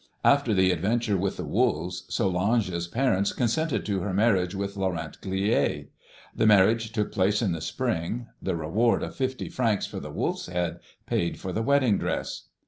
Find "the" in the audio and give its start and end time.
0.55-0.71, 1.37-1.45, 6.35-6.47, 7.51-7.61, 8.41-8.55, 9.99-10.09, 11.53-11.61